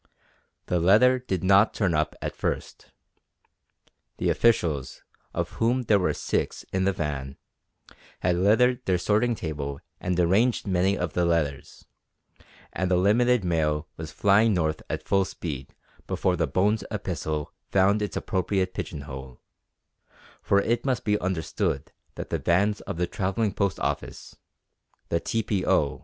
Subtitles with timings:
[0.65, 2.89] The letter did not turn up at first.
[4.17, 7.37] The officials, of whom there were six in the van,
[8.21, 11.85] had littered their sorting table and arranged many of the letters,
[12.73, 15.75] and the limited mail was flying north at full speed
[16.07, 19.39] before the Bones epistle found its appropriate pigeon hole
[20.41, 24.35] for it must be understood that the vans of the Travelling Post Office
[25.09, 25.99] the T.P.O.